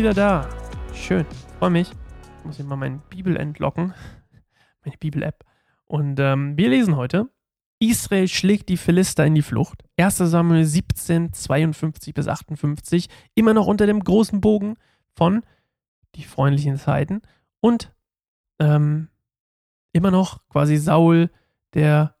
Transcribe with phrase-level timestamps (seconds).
[0.00, 0.48] wieder da.
[0.94, 1.26] Schön.
[1.58, 1.90] Freue mich.
[1.90, 3.92] Ich muss ich mal meine Bibel entlocken.
[4.82, 5.44] Meine Bibel-App.
[5.84, 7.28] Und ähm, wir lesen heute.
[7.80, 9.84] Israel schlägt die Philister in die Flucht.
[9.98, 13.10] 1 Samuel 17, 52 bis 58.
[13.34, 14.76] Immer noch unter dem großen Bogen
[15.12, 15.42] von
[16.14, 17.20] die freundlichen Zeiten.
[17.60, 17.92] Und
[18.58, 19.08] ähm,
[19.92, 21.28] immer noch quasi Saul,
[21.74, 22.16] der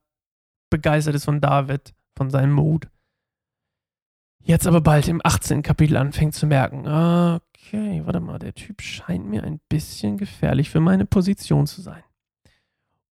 [0.68, 2.88] begeistert ist von David, von seinem Mut.
[4.42, 5.62] Jetzt aber bald im 18.
[5.62, 10.80] Kapitel anfängt zu merken, okay, warte mal, der Typ scheint mir ein bisschen gefährlich für
[10.80, 12.02] meine Position zu sein.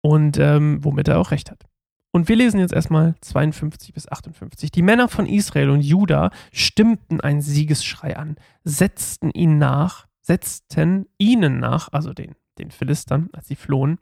[0.01, 1.65] Und ähm, womit er auch recht hat.
[2.11, 4.71] Und wir lesen jetzt erstmal 52 bis 58.
[4.71, 11.59] Die Männer von Israel und Juda stimmten einen Siegesschrei an, setzten ihn nach, setzten ihnen
[11.59, 13.99] nach, also den, den Philistern, als sie flohen,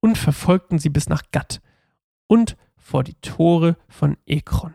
[0.00, 1.60] und verfolgten sie bis nach Gad
[2.26, 4.74] und vor die Tore von Ekron.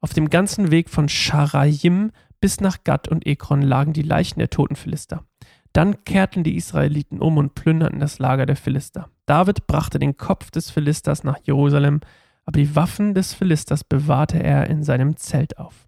[0.00, 4.48] Auf dem ganzen Weg von Scharajim bis nach Gad und Ekron lagen die Leichen der
[4.48, 5.24] toten Philister.
[5.72, 9.10] Dann kehrten die Israeliten um und plünderten das Lager der Philister.
[9.26, 12.00] David brachte den Kopf des Philisters nach Jerusalem,
[12.44, 15.86] aber die Waffen des Philisters bewahrte er in seinem Zelt auf.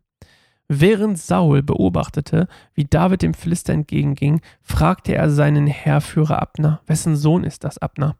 [0.68, 7.44] Während Saul beobachtete, wie David dem Philister entgegenging, fragte er seinen Heerführer Abner, wessen Sohn
[7.44, 8.16] ist das, Abner?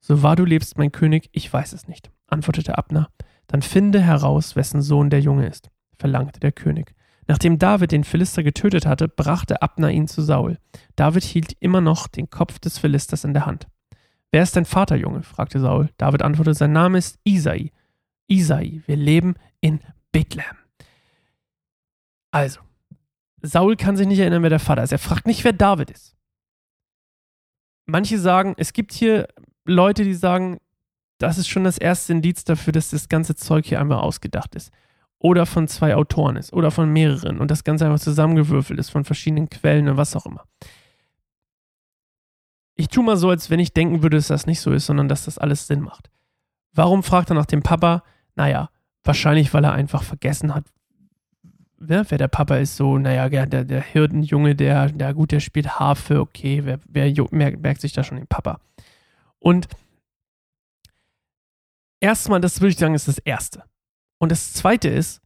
[0.00, 3.08] So wahr du lebst, mein König, ich weiß es nicht, antwortete Abner.
[3.48, 6.94] Dann finde heraus, wessen Sohn der Junge ist, verlangte der König.
[7.26, 10.58] Nachdem David den Philister getötet hatte, brachte Abner ihn zu Saul.
[10.96, 13.66] David hielt immer noch den Kopf des Philisters in der Hand.
[14.30, 15.22] Wer ist dein Vater, Junge?
[15.22, 15.90] fragte Saul.
[15.98, 17.72] David antwortete, sein Name ist Isai.
[18.28, 19.80] Isai, wir leben in
[20.12, 20.56] Bethlehem.
[22.30, 22.60] Also,
[23.42, 24.92] Saul kann sich nicht erinnern, wer der Vater ist.
[24.92, 26.14] Er fragt nicht, wer David ist.
[27.86, 29.28] Manche sagen, es gibt hier
[29.64, 30.58] Leute, die sagen,
[31.18, 34.72] das ist schon das erste Indiz dafür, dass das ganze Zeug hier einmal ausgedacht ist.
[35.18, 36.52] Oder von zwei Autoren ist.
[36.52, 37.40] Oder von mehreren.
[37.40, 40.44] Und das Ganze einfach zusammengewürfelt ist von verschiedenen Quellen und was auch immer.
[42.76, 45.08] Ich tue mal so, als wenn ich denken würde, dass das nicht so ist, sondern
[45.08, 46.08] dass das alles Sinn macht.
[46.72, 48.04] Warum fragt er nach dem Papa?
[48.36, 48.70] Naja,
[49.02, 50.64] wahrscheinlich, weil er einfach vergessen hat,
[51.76, 52.76] wer, wer der Papa ist.
[52.76, 57.60] So, naja, der, der Hirtenjunge, der, der gut, der spielt Harfe, okay, wer, wer merkt,
[57.60, 58.60] merkt sich da schon den Papa?
[59.40, 59.66] Und
[62.00, 63.64] erstmal, das würde ich sagen, ist das Erste.
[64.18, 65.20] Und das Zweite ist,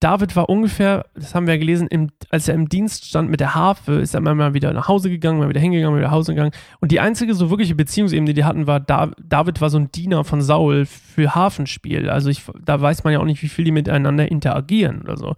[0.00, 3.54] David war ungefähr, das haben wir gelesen, im, als er im Dienst stand mit der
[3.54, 6.34] Harfe, ist er mal wieder nach Hause gegangen, mal wieder hingegangen, mal wieder nach Hause
[6.34, 6.52] gegangen.
[6.80, 10.22] Und die einzige so wirkliche Beziehungsebene, die die hatten, war, David war so ein Diener
[10.24, 12.10] von Saul für Hafenspiel.
[12.10, 15.34] Also ich, da weiß man ja auch nicht, wie viel die miteinander interagieren oder so.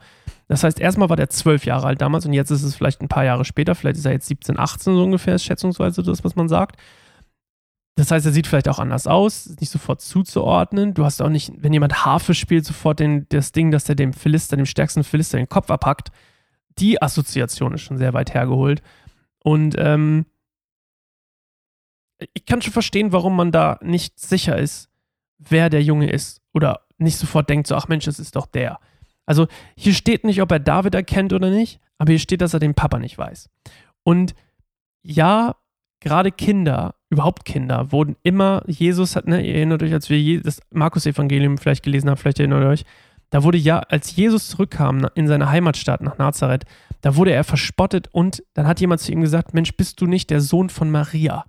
[0.48, 3.08] Das heißt, erstmal war der zwölf Jahre alt damals und jetzt ist es vielleicht ein
[3.08, 6.34] paar Jahre später, vielleicht ist er jetzt 17, 18 so ungefähr, ist schätzungsweise das, was
[6.34, 6.76] man sagt.
[7.98, 10.94] Das heißt, er sieht vielleicht auch anders aus, ist nicht sofort zuzuordnen.
[10.94, 14.12] Du hast auch nicht, wenn jemand Harfe spielt, sofort den, das Ding, dass er dem
[14.12, 16.12] Philister, dem stärksten Philister, den Kopf abhackt.
[16.78, 18.82] Die Assoziation ist schon sehr weit hergeholt.
[19.42, 20.26] Und ähm,
[22.34, 24.90] ich kann schon verstehen, warum man da nicht sicher ist,
[25.38, 26.40] wer der Junge ist.
[26.54, 28.78] Oder nicht sofort denkt, so, ach Mensch, das ist doch der.
[29.26, 32.60] Also hier steht nicht, ob er David erkennt oder nicht, aber hier steht, dass er
[32.60, 33.50] den Papa nicht weiß.
[34.04, 34.36] Und
[35.02, 35.56] ja,
[35.98, 40.60] gerade Kinder, überhaupt Kinder, wurden immer, Jesus hat, ne, ihr erinnert euch, als wir das
[40.70, 42.84] Markus-Evangelium vielleicht gelesen haben, vielleicht erinnert ihr euch,
[43.30, 46.64] da wurde ja, als Jesus zurückkam in seine Heimatstadt nach Nazareth,
[47.00, 50.30] da wurde er verspottet und dann hat jemand zu ihm gesagt, Mensch, bist du nicht
[50.30, 51.44] der Sohn von Maria?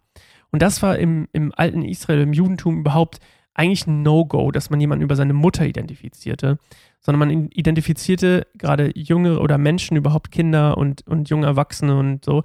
[0.52, 3.20] Und das war im, im alten Israel, im Judentum überhaupt
[3.54, 6.60] eigentlich ein No-Go, dass man jemanden über seine Mutter identifizierte,
[7.02, 12.44] sondern man identifizierte gerade junge oder Menschen, überhaupt Kinder und, und junge Erwachsene und so,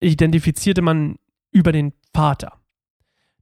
[0.00, 1.16] identifizierte man
[1.52, 2.60] über den Vater.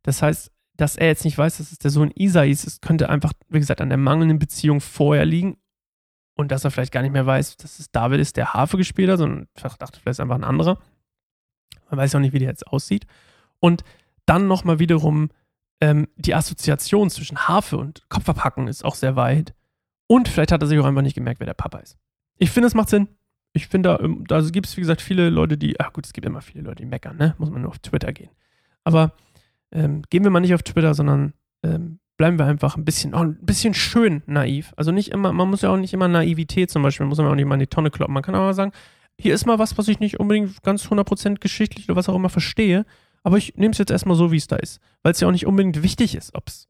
[0.03, 3.33] Das heißt, dass er jetzt nicht weiß, dass es der Sohn Isais ist, könnte einfach,
[3.49, 5.57] wie gesagt, an der mangelnden Beziehung vorher liegen
[6.35, 9.11] und dass er vielleicht gar nicht mehr weiß, dass es David ist, der Harfe gespielt
[9.11, 10.79] hat, sondern dachte vielleicht einfach ein anderer.
[11.91, 13.07] Man weiß auch nicht, wie der jetzt aussieht.
[13.59, 13.85] Und
[14.27, 15.31] dann nochmal wiederum
[15.81, 19.55] ähm, die Assoziation zwischen Harfe und Kopfabhacken ist auch sehr weit.
[20.07, 21.99] Und vielleicht hat er sich auch einfach nicht gemerkt, wer der Papa ist.
[22.39, 23.09] Ich finde, es macht Sinn
[23.53, 26.13] ich finde, da, ähm, da gibt es, wie gesagt, viele Leute, die, ach gut, es
[26.13, 27.35] gibt immer viele Leute, die meckern, ne?
[27.39, 28.31] Muss man nur auf Twitter gehen.
[28.85, 29.13] Aber
[29.73, 33.19] ähm, gehen wir mal nicht auf Twitter, sondern ähm, bleiben wir einfach ein bisschen, oh,
[33.19, 34.73] ein bisschen schön naiv.
[34.77, 37.35] Also nicht immer, man muss ja auch nicht immer Naivität zum Beispiel, muss man auch
[37.35, 38.15] nicht mal in die Tonne kloppen.
[38.15, 38.73] Man kann aber sagen,
[39.19, 42.29] hier ist mal was, was ich nicht unbedingt ganz 100% geschichtlich oder was auch immer
[42.29, 42.87] verstehe,
[43.23, 44.81] aber ich nehme es jetzt erstmal so, wie es da ist.
[45.03, 46.69] Weil es ja auch nicht unbedingt wichtig ist, ob es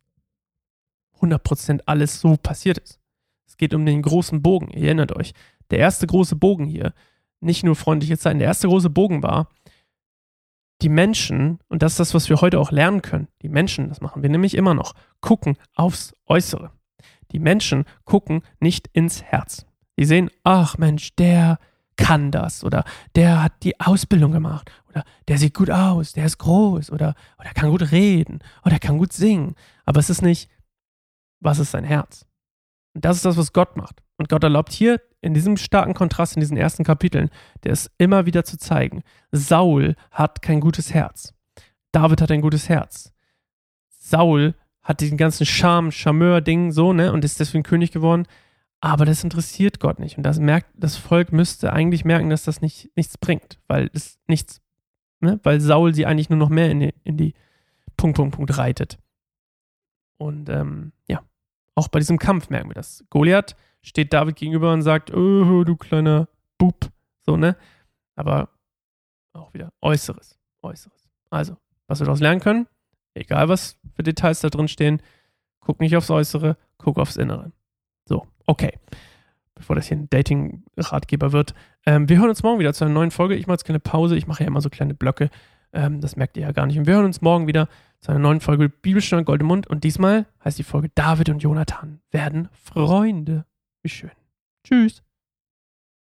[1.20, 2.98] 100% alles so passiert ist.
[3.46, 5.32] Es geht um den großen Bogen, ihr erinnert euch
[5.70, 6.92] der erste große Bogen hier,
[7.40, 9.48] nicht nur freundliche Zeiten, der erste große Bogen war,
[10.82, 14.00] die Menschen, und das ist das, was wir heute auch lernen können, die Menschen, das
[14.00, 16.70] machen wir nämlich immer noch, gucken aufs Äußere.
[17.32, 19.66] Die Menschen gucken nicht ins Herz.
[19.98, 21.58] Die sehen, ach Mensch, der
[21.96, 22.84] kann das oder
[23.14, 27.50] der hat die Ausbildung gemacht oder der sieht gut aus, der ist groß oder, oder
[27.50, 29.54] kann gut reden oder kann gut singen.
[29.84, 30.50] Aber es ist nicht,
[31.40, 32.26] was ist sein Herz?
[32.94, 34.02] Und das ist das, was Gott macht.
[34.16, 37.30] Und Gott erlaubt hier in diesem starken Kontrast in diesen ersten Kapiteln,
[37.64, 39.02] der ist immer wieder zu zeigen.
[39.32, 41.34] Saul hat kein gutes Herz.
[41.92, 43.12] David hat ein gutes Herz.
[43.88, 48.26] Saul hat diesen ganzen Charme, Charmeur-Ding so, ne, und ist deswegen König geworden.
[48.80, 50.16] Aber das interessiert Gott nicht.
[50.16, 54.18] Und das merkt, das Volk müsste eigentlich merken, dass das nicht, nichts bringt, weil es
[54.26, 54.62] nichts,
[55.20, 57.34] ne, weil Saul sie eigentlich nur noch mehr in die, in die
[57.96, 58.98] Punkt, Punkt, Punkt reitet.
[60.16, 61.22] Und ähm, ja,
[61.80, 63.04] auch bei diesem Kampf merken wir das.
[63.08, 66.28] Goliath steht David gegenüber und sagt, oh, du kleiner
[66.58, 66.90] Bub,
[67.22, 67.56] so, ne?
[68.16, 68.50] Aber
[69.32, 71.08] auch wieder Äußeres, Äußeres.
[71.30, 71.56] Also,
[71.86, 72.66] was wir daraus lernen können,
[73.14, 75.00] egal was für Details da drin stehen,
[75.60, 77.50] guck nicht aufs Äußere, guck aufs Innere.
[78.04, 78.78] So, okay.
[79.54, 81.54] Bevor das hier ein Dating-Ratgeber wird.
[81.86, 83.36] Ähm, wir hören uns morgen wieder zu einer neuen Folge.
[83.36, 84.16] Ich mache jetzt keine Pause.
[84.16, 85.30] Ich mache ja immer so kleine Blöcke.
[85.72, 86.78] Ähm, das merkt ihr ja gar nicht.
[86.78, 87.68] Und wir hören uns morgen wieder
[88.00, 89.66] zu einer neuen Folge Bibelstunde Goldemund.
[89.66, 93.44] Und diesmal heißt die Folge David und Jonathan werden Freunde.
[93.82, 94.10] Wie schön.
[94.64, 95.02] Tschüss.